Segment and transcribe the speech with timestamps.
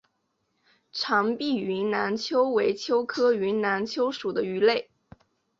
[0.91, 4.89] 长臀云南鳅为鳅科云南鳅属的鱼类。